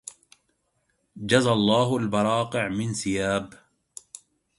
[1.17, 3.53] جزى الله البراقع من ثياب